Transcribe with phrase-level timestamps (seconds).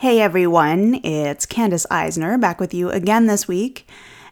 [0.00, 3.88] Hey everyone, it's Candace Eisner back with you again this week.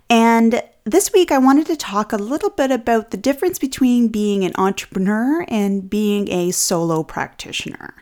[0.08, 4.44] And this week I wanted to talk a little bit about the difference between being
[4.44, 7.96] an entrepreneur and being a solo practitioner.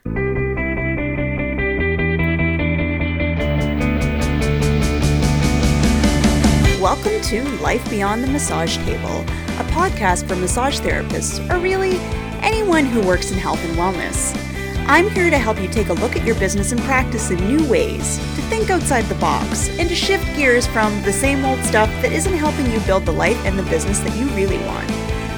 [6.82, 11.96] Welcome to Life Beyond the Massage Table, a podcast for massage therapists, or really
[12.42, 14.53] anyone who works in health and wellness.
[14.86, 17.66] I'm here to help you take a look at your business and practice in new
[17.70, 21.88] ways, to think outside the box, and to shift gears from the same old stuff
[22.02, 24.86] that isn't helping you build the life and the business that you really want.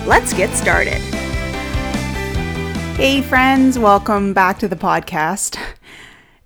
[0.05, 1.01] Let's get started.
[2.97, 5.57] Hey, friends, welcome back to the podcast.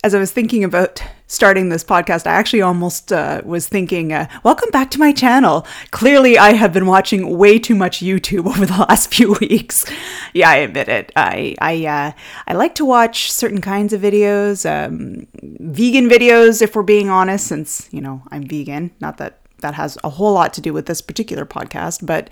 [0.04, 4.26] As I was thinking about starting this podcast, I actually almost uh, was thinking, uh,
[4.42, 5.64] welcome back to my channel.
[5.92, 9.86] Clearly, I have been watching way too much YouTube over the last few weeks.
[10.34, 11.12] Yeah, I admit it.
[11.16, 12.12] I I uh,
[12.48, 17.46] I like to watch certain kinds of videos, um, vegan videos, if we're being honest,
[17.46, 18.90] since you know I'm vegan.
[19.00, 22.28] Not that that has a whole lot to do with this particular podcast, but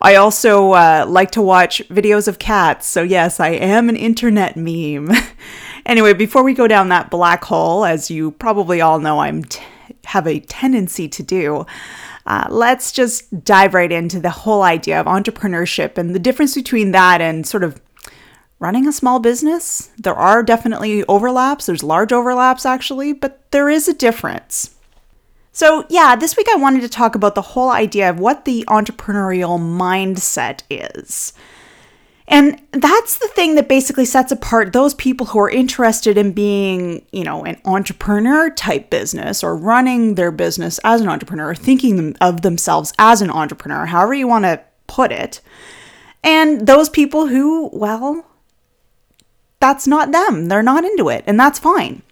[0.00, 2.86] I also uh, like to watch videos of cats.
[2.86, 5.10] So, yes, I am an internet meme.
[5.86, 9.62] anyway, before we go down that black hole, as you probably all know, I'm t-
[10.06, 11.66] have a tendency to do.
[12.26, 16.92] Uh, let's just dive right into the whole idea of entrepreneurship and the difference between
[16.92, 17.80] that and sort of
[18.58, 19.90] running a small business.
[19.98, 24.74] There are definitely overlaps, there's large overlaps actually, but there is a difference.
[25.52, 28.64] So, yeah, this week I wanted to talk about the whole idea of what the
[28.66, 31.32] entrepreneurial mindset is.
[32.26, 37.04] And that's the thing that basically sets apart those people who are interested in being,
[37.12, 42.40] you know, an entrepreneur type business or running their business as an entrepreneur, thinking of
[42.40, 45.42] themselves as an entrepreneur, however you want to put it.
[46.22, 48.24] And those people who, well,
[49.60, 50.48] that's not them.
[50.48, 52.02] They're not into it, and that's fine.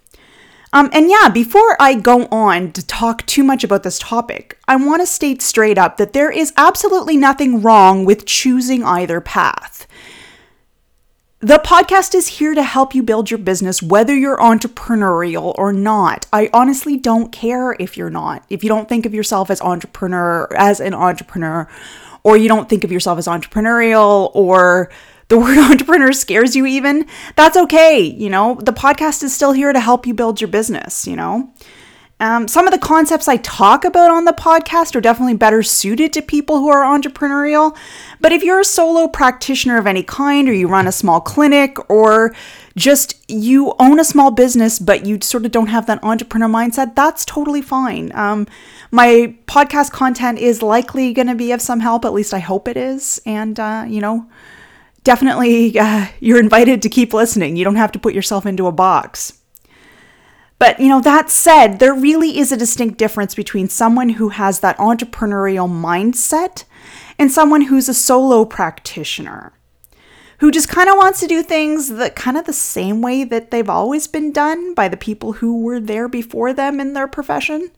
[0.75, 4.77] Um, and yeah, before I go on to talk too much about this topic, I
[4.77, 9.87] want to state straight up that there is absolutely nothing wrong with choosing either path.
[11.41, 16.25] The podcast is here to help you build your business, whether you're entrepreneurial or not.
[16.33, 18.45] I honestly don't care if you're not.
[18.49, 21.69] If you don't think of yourself as entrepreneur, as an entrepreneur,
[22.23, 24.89] or you don't think of yourself as entrepreneurial, or
[25.33, 27.07] the word entrepreneur scares you even,
[27.37, 28.01] that's okay.
[28.01, 31.51] You know, the podcast is still here to help you build your business, you know.
[32.21, 36.13] Um, some of the concepts I talk about on the podcast are definitely better suited
[36.13, 37.77] to people who are entrepreneurial.
[38.21, 41.79] But if you're a solo practitioner of any kind, or you run a small clinic,
[41.91, 42.33] or
[42.77, 46.95] just you own a small business, but you sort of don't have that entrepreneur mindset,
[46.95, 48.13] that's totally fine.
[48.15, 48.47] Um,
[48.93, 52.69] my podcast content is likely going to be of some help, at least I hope
[52.69, 53.21] it is.
[53.25, 54.29] And, uh, you know,
[55.05, 57.57] definitely uh, you're invited to keep listening.
[57.57, 59.39] You don't have to put yourself into a box.
[60.59, 64.61] But, you know, that said, there really is a distinct difference between someone who has
[64.61, 66.65] that entrepreneurial mindset
[67.19, 69.53] and someone who's a solo practitioner
[70.43, 73.53] who just kind of wants to do things that kind of the same way that
[73.53, 77.71] they've always been done by the people who were there before them in their profession.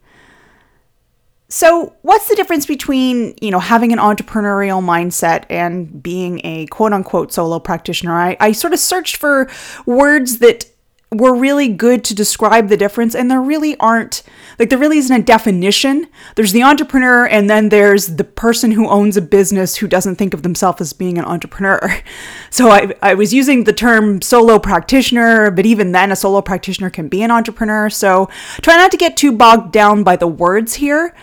[1.49, 6.93] So, what's the difference between, you know, having an entrepreneurial mindset and being a quote
[6.93, 8.19] unquote solo practitioner?
[8.19, 9.51] I, I sort of searched for
[9.87, 10.65] words that
[11.15, 14.23] were really good to describe the difference, and there really aren't,
[14.59, 16.07] like, there really isn't a definition.
[16.35, 20.35] There's the entrepreneur, and then there's the person who owns a business who doesn't think
[20.35, 21.81] of themselves as being an entrepreneur.
[22.51, 26.89] So, I, I was using the term solo practitioner, but even then, a solo practitioner
[26.89, 27.91] can be an entrepreneur.
[27.91, 28.29] So,
[28.63, 31.15] try not to get too bogged down by the words here.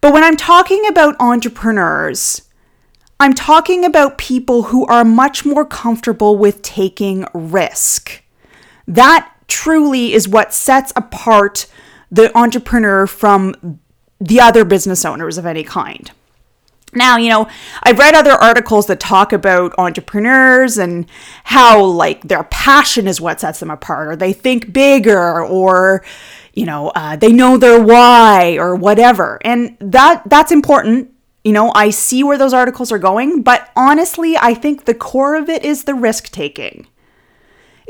[0.00, 2.42] But when I'm talking about entrepreneurs,
[3.18, 8.22] I'm talking about people who are much more comfortable with taking risk.
[8.86, 11.66] That truly is what sets apart
[12.10, 13.80] the entrepreneur from
[14.20, 16.10] the other business owners of any kind.
[16.92, 17.48] Now, you know,
[17.84, 21.06] I've read other articles that talk about entrepreneurs and
[21.44, 26.04] how, like, their passion is what sets them apart, or they think bigger, or,
[26.52, 29.38] you know, uh, they know their why, or whatever.
[29.44, 31.12] And that that's important.
[31.44, 35.36] You know, I see where those articles are going, but honestly, I think the core
[35.36, 36.88] of it is the risk taking.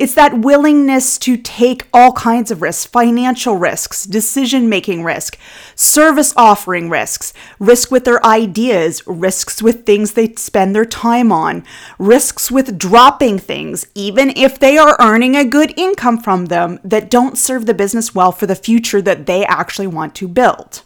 [0.01, 5.37] It's that willingness to take all kinds of risks financial risks, decision making risk,
[5.75, 11.65] service offering risks, risk with their ideas, risks with things they spend their time on,
[11.99, 17.11] risks with dropping things, even if they are earning a good income from them that
[17.11, 20.83] don't serve the business well for the future that they actually want to build.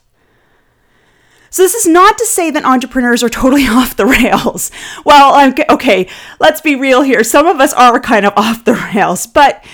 [1.55, 4.73] So, this is not to say that entrepreneurs are totally off the rails.
[5.05, 6.09] Well, okay,
[6.41, 7.23] let's be real here.
[7.23, 9.65] Some of us are kind of off the rails, but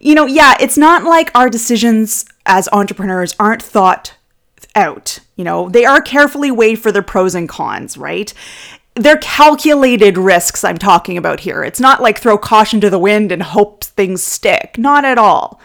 [0.00, 4.16] you know, yeah, it's not like our decisions as entrepreneurs aren't thought
[4.74, 5.20] out.
[5.36, 8.34] You know, they are carefully weighed for their pros and cons, right?
[8.96, 11.62] They're calculated risks I'm talking about here.
[11.62, 14.76] It's not like throw caution to the wind and hope things stick.
[14.78, 15.60] Not at all.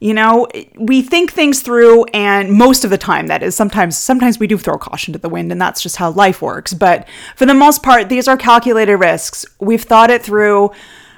[0.00, 0.46] You know,
[0.76, 4.56] we think things through and most of the time that is sometimes sometimes we do
[4.56, 7.82] throw caution to the wind and that's just how life works, but for the most
[7.82, 9.44] part these are calculated risks.
[9.58, 10.70] We've thought it through.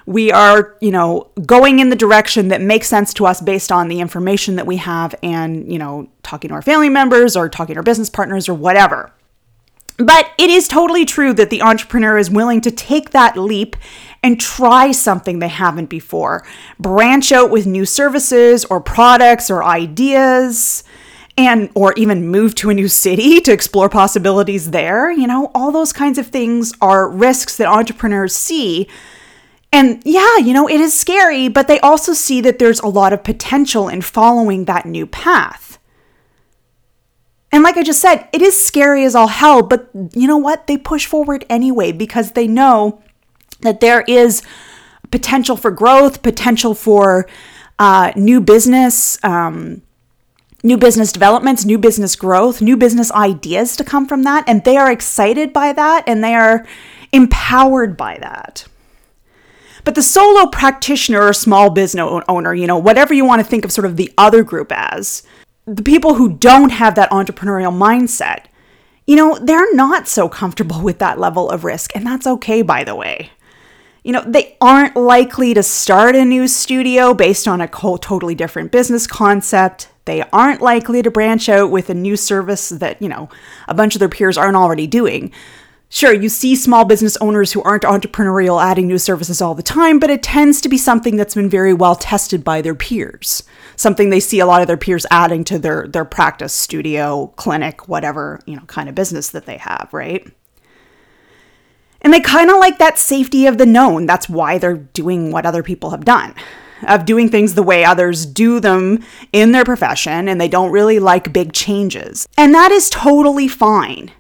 [0.07, 3.89] We are, you know, going in the direction that makes sense to us based on
[3.89, 7.75] the information that we have and, you know, talking to our family members or talking
[7.75, 9.13] to our business partners or whatever.
[10.01, 13.77] But it is totally true that the entrepreneur is willing to take that leap
[14.23, 16.47] and try something they haven't before,
[16.79, 20.85] branch out with new services or products or ideas
[21.37, 25.71] and or even move to a new city to explore possibilities there, you know, all
[25.71, 28.89] those kinds of things are risks that entrepreneurs see.
[29.73, 33.13] And yeah, you know, it is scary, but they also see that there's a lot
[33.13, 35.70] of potential in following that new path.
[37.53, 40.67] And like I just said, it is scary as all hell, but you know what?
[40.67, 43.03] They push forward anyway because they know
[43.61, 44.43] that there is
[45.11, 47.29] potential for growth, potential for
[47.79, 49.83] uh, new business, um,
[50.63, 54.45] new business developments, new business growth, new business ideas to come from that.
[54.47, 56.67] And they are excited by that and they are
[57.13, 58.67] empowered by that.
[59.85, 63.65] But the solo practitioner or small business owner, you know, whatever you want to think
[63.65, 65.23] of sort of the other group as,
[65.71, 68.47] the people who don't have that entrepreneurial mindset,
[69.07, 71.95] you know, they're not so comfortable with that level of risk.
[71.95, 73.31] And that's okay, by the way.
[74.03, 78.73] You know, they aren't likely to start a new studio based on a totally different
[78.73, 79.91] business concept.
[80.07, 83.29] They aren't likely to branch out with a new service that, you know,
[83.69, 85.33] a bunch of their peers aren't already doing.
[85.93, 89.99] Sure, you see small business owners who aren't entrepreneurial adding new services all the time,
[89.99, 93.43] but it tends to be something that's been very well tested by their peers.
[93.75, 97.89] Something they see a lot of their peers adding to their their practice, studio, clinic,
[97.89, 100.25] whatever, you know, kind of business that they have, right?
[102.03, 104.07] And they kind of like that safety of the known.
[104.07, 106.37] That's why they're doing what other people have done,
[106.87, 111.01] of doing things the way others do them in their profession, and they don't really
[111.01, 112.29] like big changes.
[112.39, 114.13] And that is totally fine.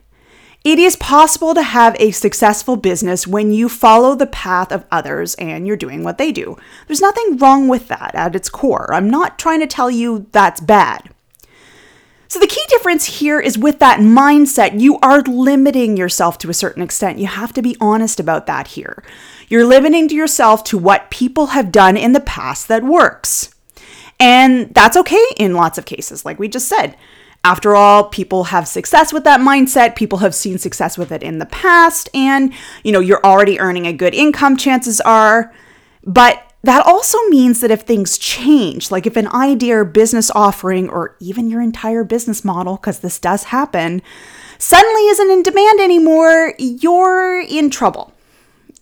[0.62, 5.35] It is possible to have a successful business when you follow the path of others
[5.37, 6.59] and you're doing what they do.
[6.87, 8.93] There's nothing wrong with that at its core.
[8.93, 11.11] I'm not trying to tell you that's bad.
[12.29, 16.55] So, the key difference here is with that mindset, you are limiting yourself to a
[16.55, 17.19] certain extent.
[17.19, 19.03] You have to be honest about that here.
[19.49, 23.53] You're limiting to yourself to what people have done in the past that works.
[24.21, 26.97] And that's okay in lots of cases, like we just said.
[27.42, 29.96] After all, people have success with that mindset.
[29.96, 32.10] People have seen success with it in the past.
[32.14, 32.52] And,
[32.84, 35.52] you know, you're already earning a good income, chances are.
[36.04, 40.90] But that also means that if things change, like if an idea or business offering
[40.90, 44.02] or even your entire business model, because this does happen,
[44.58, 48.12] suddenly isn't in demand anymore, you're in trouble.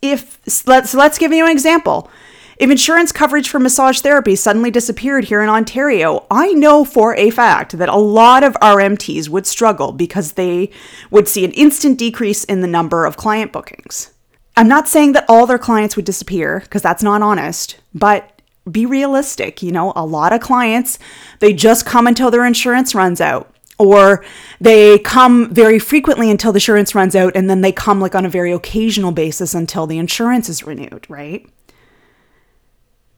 [0.02, 2.10] If let's let's give you an example.
[2.58, 7.30] If insurance coverage for massage therapy suddenly disappeared here in Ontario, I know for a
[7.30, 10.70] fact that a lot of RMTs would struggle because they
[11.08, 14.10] would see an instant decrease in the number of client bookings.
[14.56, 18.86] I'm not saying that all their clients would disappear because that's not honest, but be
[18.86, 19.62] realistic.
[19.62, 20.98] You know, a lot of clients,
[21.38, 24.24] they just come until their insurance runs out or
[24.60, 28.26] they come very frequently until the insurance runs out and then they come like on
[28.26, 31.48] a very occasional basis until the insurance is renewed, right?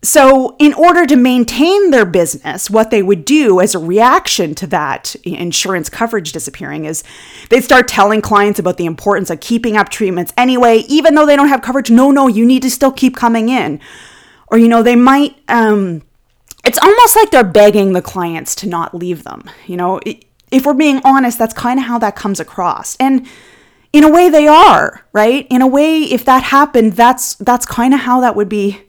[0.03, 4.67] So, in order to maintain their business, what they would do as a reaction to
[4.69, 7.05] that insurance coverage disappearing is
[7.51, 11.37] they'd start telling clients about the importance of keeping up treatments anyway, even though they
[11.37, 11.91] don't have coverage.
[11.91, 13.79] No, no, you need to still keep coming in.
[14.47, 16.03] Or, you know, they might, um,
[16.65, 19.51] it's almost like they're begging the clients to not leave them.
[19.67, 20.01] You know,
[20.51, 22.97] if we're being honest, that's kind of how that comes across.
[22.97, 23.27] And
[23.93, 25.47] in a way, they are, right?
[25.51, 28.81] In a way, if that happened, that's that's kind of how that would be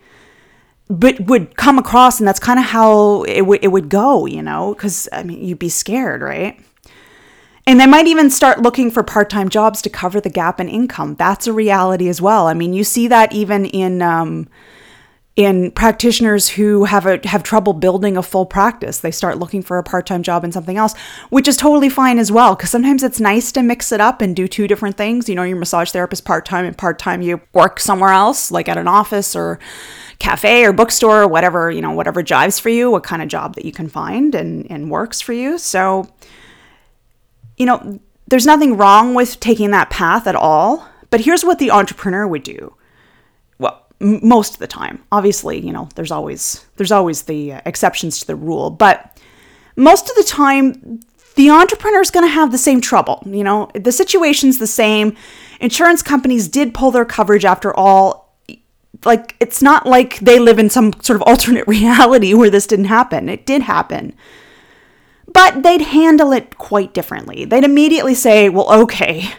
[0.91, 4.41] but would come across and that's kind of how it would it would go you
[4.41, 4.73] know?
[4.73, 6.59] Because i mean you'd be scared right?
[7.67, 11.15] And they might even start looking for part-time jobs to cover the gap in income.
[11.15, 12.47] That's a reality as well.
[12.47, 14.47] I mean you see that even in um,
[15.37, 19.77] in practitioners who have a have trouble building a full practice they start looking for
[19.77, 20.93] a part-time job in something else
[21.29, 24.35] which is totally fine as well because sometimes it's nice to mix it up and
[24.35, 28.11] do two different things you know your massage therapist part-time and part-time you work somewhere
[28.11, 29.57] else like at an office or
[30.21, 33.55] cafe or bookstore or whatever, you know, whatever jives for you, what kind of job
[33.55, 35.57] that you can find and, and works for you.
[35.57, 36.07] So,
[37.57, 40.87] you know, there's nothing wrong with taking that path at all.
[41.09, 42.75] But here's what the entrepreneur would do.
[44.01, 45.03] Most of the time.
[45.11, 49.17] Obviously, you know, there's always there's always the uh, exceptions to the rule, but
[49.75, 50.99] most of the time
[51.35, 53.23] the entrepreneur is going to have the same trouble.
[53.25, 55.15] You know, the situation's the same.
[55.59, 58.35] Insurance companies did pull their coverage after all.
[59.05, 62.85] Like, it's not like they live in some sort of alternate reality where this didn't
[62.85, 63.29] happen.
[63.29, 64.13] It did happen.
[65.27, 67.45] But they'd handle it quite differently.
[67.45, 69.31] They'd immediately say, well, okay,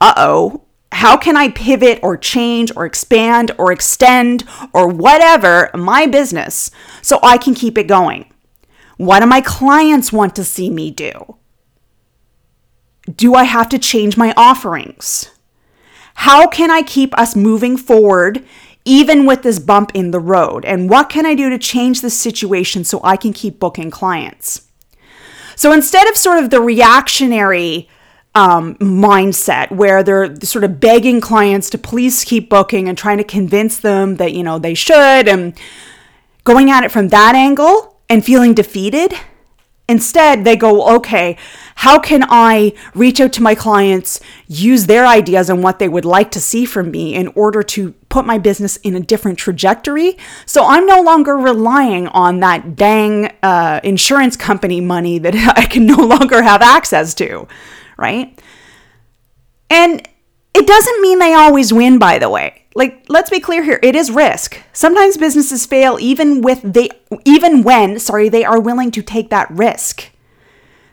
[0.00, 0.63] uh oh,
[0.94, 6.70] how can I pivot or change or expand or extend or whatever my business
[7.02, 8.32] so I can keep it going?
[8.96, 11.36] What do my clients want to see me do?
[13.12, 15.30] Do I have to change my offerings?
[16.14, 18.46] How can I keep us moving forward
[18.84, 20.64] even with this bump in the road?
[20.64, 24.68] And what can I do to change the situation so I can keep booking clients?
[25.56, 27.88] So instead of sort of the reactionary
[28.34, 33.24] um, mindset where they're sort of begging clients to please keep booking and trying to
[33.24, 35.58] convince them that, you know, they should and
[36.44, 39.14] going at it from that angle, and feeling defeated.
[39.86, 41.36] Instead, they go, okay,
[41.76, 46.06] how can I reach out to my clients, use their ideas and what they would
[46.06, 50.16] like to see from me in order to put my business in a different trajectory?
[50.46, 55.84] So I'm no longer relying on that dang uh, insurance company money that I can
[55.84, 57.46] no longer have access to,
[57.96, 58.40] right?
[59.70, 60.08] And
[60.54, 62.64] it doesn't mean they always win, by the way.
[62.74, 64.60] Like let's be clear here it is risk.
[64.72, 66.88] Sometimes businesses fail even with they
[67.24, 70.10] even when sorry they are willing to take that risk.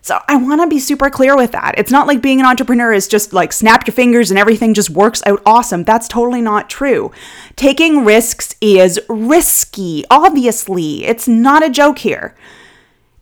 [0.03, 1.75] So i want to be super clear with that.
[1.77, 4.91] It's not like being an entrepreneur is just like snap your fingers and everything just
[4.91, 5.84] works out awesome.
[5.84, 7.12] That's totally not true.
[7.55, 11.05] Taking risks is risky obviously.
[11.05, 12.36] It's not a joke here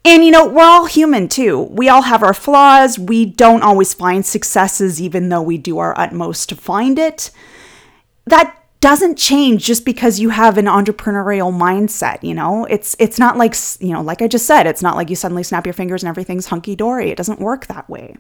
[0.06, 1.64] and you know, we're all human too.
[1.72, 2.98] We all have our flaws.
[2.98, 7.32] We don't always find successes, even though we do our utmost to find it
[8.30, 13.36] that doesn't change just because you have an entrepreneurial mindset you know it's it's not
[13.36, 16.02] like you know like i just said it's not like you suddenly snap your fingers
[16.02, 18.16] and everything's hunky dory it doesn't work that way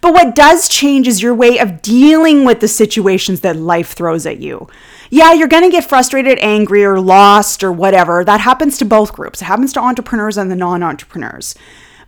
[0.00, 4.26] but what does change is your way of dealing with the situations that life throws
[4.26, 4.68] at you.
[5.10, 8.24] Yeah, you're going to get frustrated, angry, or lost, or whatever.
[8.24, 9.40] That happens to both groups.
[9.40, 11.54] It happens to entrepreneurs and the non entrepreneurs.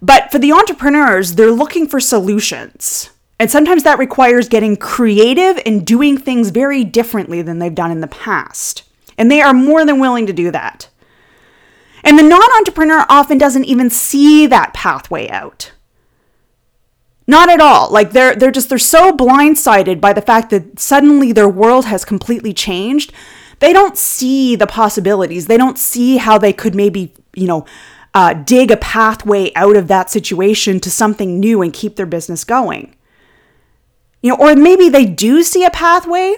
[0.01, 3.11] But for the entrepreneurs, they're looking for solutions.
[3.41, 8.01] And sometimes that requires getting creative and doing things very differently than they've done in
[8.01, 8.83] the past.
[9.17, 10.89] And they are more than willing to do that.
[12.05, 15.73] And the non entrepreneur often doesn't even see that pathway out.
[17.29, 17.91] Not at all.
[17.93, 22.05] Like they're they're just they're so blindsided by the fact that suddenly their world has
[22.05, 23.13] completely changed.
[23.61, 25.47] They don't see the possibilities.
[25.47, 27.67] They don't see how they could maybe, you know,
[28.15, 32.45] uh, dig a pathway out of that situation to something new and keep their business
[32.45, 32.97] going.
[34.23, 36.37] You know, or maybe they do see a pathway,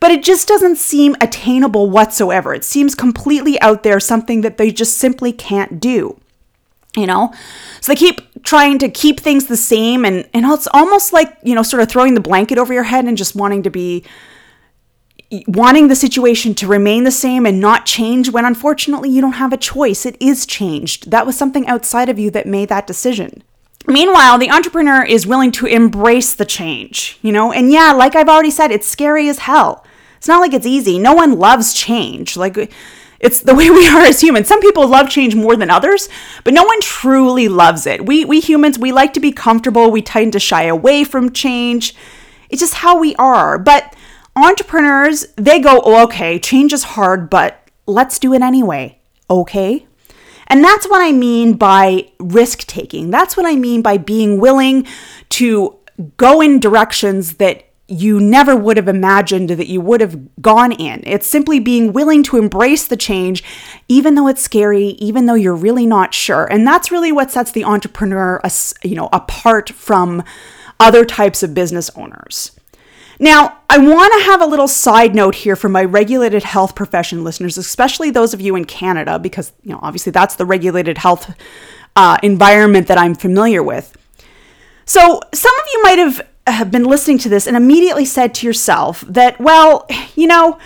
[0.00, 2.52] but it just doesn't seem attainable whatsoever.
[2.52, 6.20] It seems completely out there, something that they just simply can't do.
[6.96, 7.32] You know?
[7.80, 11.54] So they keep trying to keep things the same and and it's almost like, you
[11.54, 14.04] know, sort of throwing the blanket over your head and just wanting to be
[15.48, 19.52] wanting the situation to remain the same and not change when unfortunately you don't have
[19.52, 20.06] a choice.
[20.06, 21.10] It is changed.
[21.10, 23.42] That was something outside of you that made that decision.
[23.88, 27.52] Meanwhile, the entrepreneur is willing to embrace the change, you know?
[27.52, 29.84] And yeah, like I've already said, it's scary as hell.
[30.16, 30.98] It's not like it's easy.
[30.98, 32.36] No one loves change.
[32.36, 32.72] Like
[33.20, 34.48] it's the way we are as humans.
[34.48, 36.08] Some people love change more than others,
[36.44, 38.06] but no one truly loves it.
[38.06, 39.90] We we humans, we like to be comfortable.
[39.90, 41.94] We tend to shy away from change.
[42.48, 43.58] It's just how we are.
[43.58, 43.94] But
[44.34, 49.86] entrepreneurs, they go, oh, "Okay, change is hard, but let's do it anyway." Okay?
[50.48, 53.10] And that's what I mean by risk taking.
[53.10, 54.86] That's what I mean by being willing
[55.30, 55.76] to
[56.16, 61.02] go in directions that you never would have imagined that you would have gone in.
[61.06, 63.44] It's simply being willing to embrace the change,
[63.88, 66.46] even though it's scary, even though you're really not sure.
[66.50, 68.40] And that's really what sets the entrepreneur,
[68.82, 70.24] you know, apart from
[70.80, 72.50] other types of business owners.
[73.18, 77.24] Now, I want to have a little side note here for my regulated health profession
[77.24, 81.34] listeners, especially those of you in Canada, because you know obviously that's the regulated health
[81.94, 83.96] uh, environment that I'm familiar with.
[84.84, 88.46] So, some of you might have have been listening to this and immediately said to
[88.46, 90.58] yourself that, well, you know,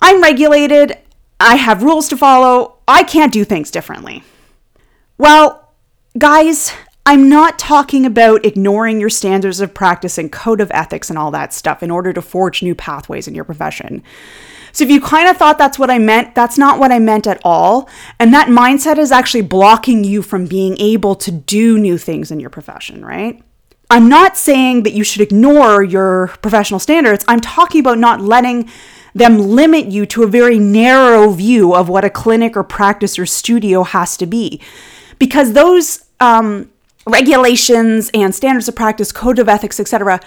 [0.00, 0.98] I'm regulated,
[1.40, 4.22] I have rules to follow, I can't do things differently.
[5.18, 5.72] Well,
[6.18, 6.72] guys,
[7.04, 11.30] I'm not talking about ignoring your standards of practice and code of ethics and all
[11.30, 14.02] that stuff in order to forge new pathways in your profession.
[14.72, 17.26] So if you kind of thought that's what I meant, that's not what I meant
[17.26, 17.88] at all.
[18.18, 22.40] And that mindset is actually blocking you from being able to do new things in
[22.40, 23.42] your profession, right?
[23.88, 27.24] I'm not saying that you should ignore your professional standards.
[27.28, 28.68] I'm talking about not letting
[29.14, 33.26] them limit you to a very narrow view of what a clinic or practice or
[33.26, 34.60] studio has to be.
[35.18, 36.70] Because those um,
[37.06, 40.20] regulations and standards of practice, code of ethics, etc.,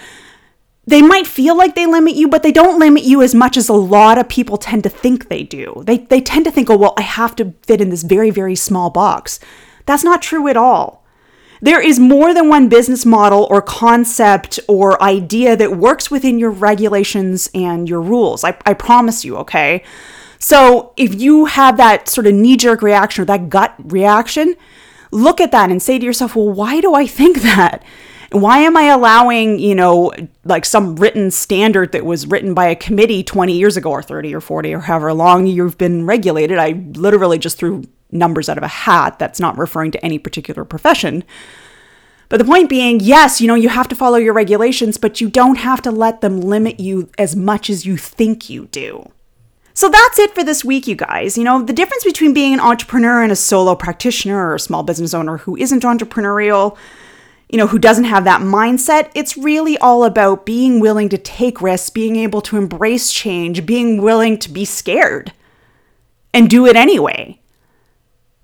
[0.86, 3.68] they might feel like they limit you, but they don't limit you as much as
[3.68, 5.82] a lot of people tend to think they do.
[5.86, 8.56] They, they tend to think, oh, well, I have to fit in this very, very
[8.56, 9.38] small box.
[9.86, 10.99] That's not true at all.
[11.62, 16.50] There is more than one business model or concept or idea that works within your
[16.50, 18.44] regulations and your rules.
[18.44, 19.82] I, I promise you, okay?
[20.38, 24.54] So if you have that sort of knee jerk reaction or that gut reaction,
[25.10, 27.84] look at that and say to yourself, well, why do I think that?
[28.32, 30.12] Why am I allowing, you know,
[30.44, 34.34] like some written standard that was written by a committee 20 years ago or 30
[34.34, 36.56] or 40 or however long you've been regulated?
[36.56, 39.18] I literally just threw numbers out of a hat.
[39.18, 41.24] That's not referring to any particular profession.
[42.28, 45.28] But the point being, yes, you know, you have to follow your regulations, but you
[45.28, 49.10] don't have to let them limit you as much as you think you do.
[49.74, 51.36] So that's it for this week, you guys.
[51.36, 54.84] You know, the difference between being an entrepreneur and a solo practitioner or a small
[54.84, 56.76] business owner who isn't entrepreneurial,
[57.48, 61.60] you know, who doesn't have that mindset, it's really all about being willing to take
[61.60, 65.32] risks, being able to embrace change, being willing to be scared
[66.32, 67.39] and do it anyway.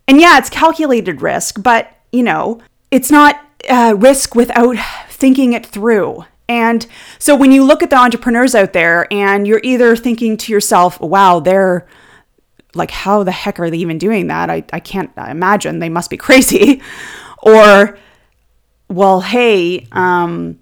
[0.09, 2.61] And yeah, it's calculated risk, but, you know,
[2.91, 4.77] it's not uh, risk without
[5.09, 6.25] thinking it through.
[6.49, 6.87] And
[7.19, 11.01] so when you look at the entrepreneurs out there and you're either thinking to yourself,
[11.01, 11.87] wow, they're
[12.75, 14.51] like, how the heck are they even doing that?
[14.51, 15.79] I, I can't imagine.
[15.81, 16.83] They must be crazy.
[17.43, 17.99] or,
[18.89, 20.59] well, hey, um,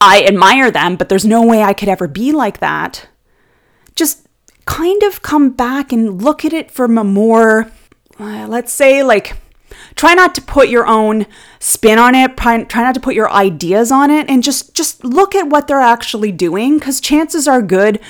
[0.00, 3.06] I admire them, but there's no way I could ever be like that.
[3.94, 4.26] Just
[4.64, 7.70] kind of come back and look at it from a more,
[8.20, 9.36] uh, let's say, like,
[9.96, 11.26] try not to put your own
[11.58, 15.34] spin on it try not to put your ideas on it and just just look
[15.34, 18.00] at what they're actually doing because chances are good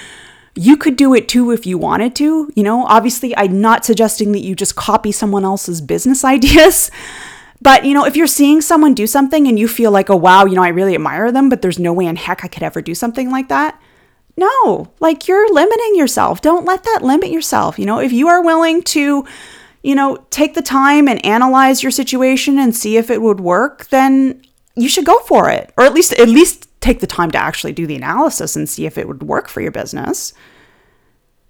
[0.55, 2.85] you could do it too if you wanted to you know?
[2.87, 6.91] Obviously i'm not suggesting that you just copy someone else's business ideas
[7.61, 10.45] but you know if you're seeing someone do something and you feel like oh wow
[10.45, 12.81] you know i really admire them but there's no way in heck i could ever
[12.81, 13.81] do something like that
[14.37, 16.41] no like you're limiting yourself.
[16.41, 17.99] Don't let that limit yourself you know?
[17.99, 19.27] If you are willing to
[19.83, 23.87] you know, take the time and analyze your situation and see if it would work,
[23.89, 24.43] then
[24.77, 25.73] you should go for it.
[25.77, 28.87] Or at least at least take the time to actually do the analysis and see
[28.87, 30.33] if it would work for your business.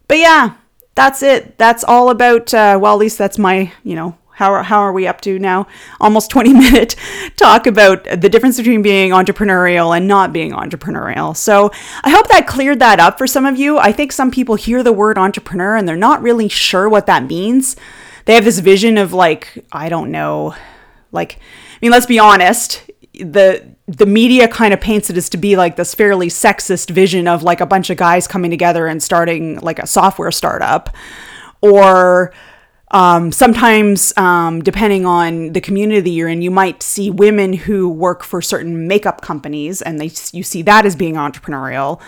[0.08, 0.54] But yeah,
[0.94, 1.56] that's it.
[1.58, 4.92] That's all about uh, well, at least that's my, you know, how are, how are
[4.92, 5.66] we up to now?
[6.00, 6.96] Almost 20 minute
[7.36, 11.36] talk about the difference between being entrepreneurial and not being entrepreneurial.
[11.36, 11.70] So
[12.02, 13.78] I hope that cleared that up for some of you.
[13.78, 17.24] I think some people hear the word entrepreneur and they're not really sure what that
[17.26, 17.76] means
[18.30, 20.54] they have this vision of like I don't know,
[21.10, 25.36] like I mean, let's be honest, the the media kind of paints it as to
[25.36, 29.02] be like this fairly sexist vision of like a bunch of guys coming together and
[29.02, 30.94] starting like a software startup.
[31.60, 32.32] Or
[32.92, 38.22] um, sometimes um, depending on the community you're in you might see women who work
[38.22, 42.00] for certain makeup companies and they you see that as being entrepreneurial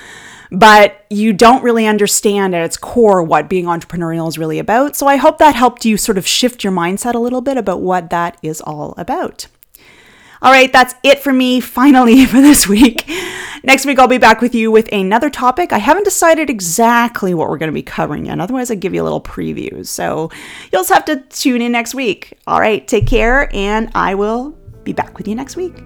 [0.52, 4.94] but you don't really understand at its core what being entrepreneurial is really about.
[4.94, 7.80] So I hope that helped you sort of shift your mindset a little bit about
[7.80, 9.46] what that is all about.
[10.42, 13.08] All right, that's it for me finally for this week.
[13.64, 15.72] Next week, I'll be back with you with another topic.
[15.72, 18.40] I haven't decided exactly what we're going to be covering yet.
[18.40, 19.86] Otherwise, I'd give you a little preview.
[19.86, 20.32] So
[20.72, 22.36] you'll just have to tune in next week.
[22.48, 24.50] All right, take care, and I will
[24.82, 25.76] be back with you next week.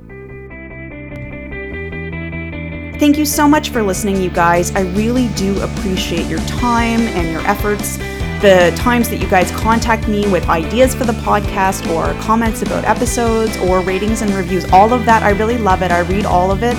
[2.98, 4.74] Thank you so much for listening, you guys.
[4.74, 7.98] I really do appreciate your time and your efforts.
[8.40, 12.84] The times that you guys contact me with ideas for the podcast or comments about
[12.84, 15.90] episodes or ratings and reviews, all of that, I really love it.
[15.90, 16.76] I read all of it.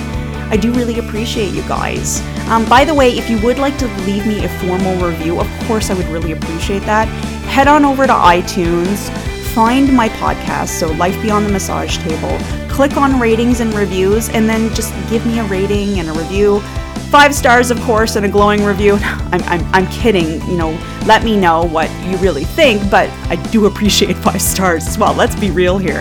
[0.50, 2.20] I do really appreciate you guys.
[2.48, 5.48] Um, by the way, if you would like to leave me a formal review, of
[5.66, 7.08] course, I would really appreciate that.
[7.48, 9.10] Head on over to iTunes,
[9.52, 12.38] find my podcast, so Life Beyond the Massage Table
[12.78, 16.62] click on ratings and reviews and then just give me a rating and a review.
[17.10, 18.94] Five stars, of course, and a glowing review.
[19.00, 20.70] I'm, I'm, I'm kidding, you know,
[21.06, 25.14] let me know what you really think, but I do appreciate five stars as well.
[25.14, 26.00] Let's be real here.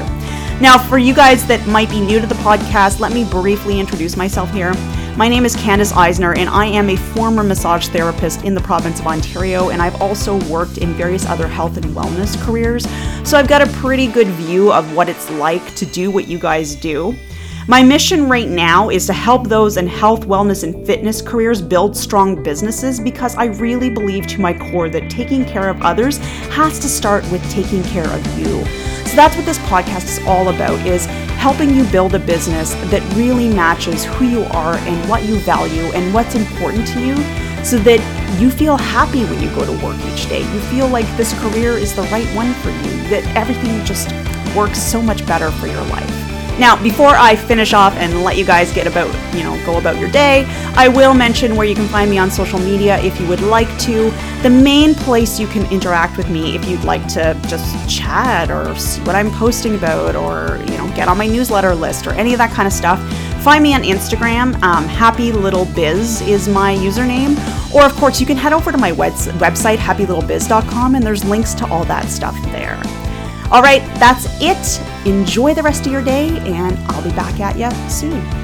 [0.59, 4.17] Now, for you guys that might be new to the podcast, let me briefly introduce
[4.17, 4.73] myself here.
[5.15, 8.99] My name is Candace Eisner, and I am a former massage therapist in the province
[8.99, 12.85] of Ontario, and I've also worked in various other health and wellness careers.
[13.23, 16.37] So I've got a pretty good view of what it's like to do what you
[16.37, 17.15] guys do.
[17.69, 21.97] My mission right now is to help those in health, wellness, and fitness careers build
[21.97, 26.15] strong businesses because I really believe to my core that taking care of others
[26.47, 28.63] has to start with taking care of you.
[29.05, 31.07] So that's what this podcast is all about is
[31.41, 35.91] helping you build a business that really matches who you are and what you value
[35.93, 37.15] and what's important to you
[37.65, 37.99] so that
[38.39, 40.39] you feel happy when you go to work each day.
[40.53, 44.07] You feel like this career is the right one for you, that everything just
[44.55, 46.26] works so much better for your life.
[46.59, 49.99] Now, before I finish off and let you guys get about, you know, go about
[49.99, 53.27] your day, I will mention where you can find me on social media if you
[53.27, 54.11] would like to.
[54.41, 58.75] The main place you can interact with me if you'd like to just chat or
[58.75, 62.33] see what I'm posting about or, you know, get on my newsletter list or any
[62.33, 62.99] of that kind of stuff.
[63.43, 64.61] Find me on Instagram.
[64.63, 67.37] Um, Happy Little Biz is my username.
[67.73, 71.67] Or, of course, you can head over to my website, happylittlebiz.com, and there's links to
[71.67, 72.81] all that stuff there.
[73.49, 75.07] All right, that's it.
[75.07, 78.36] Enjoy the rest of your day, and I'll be back at you soon.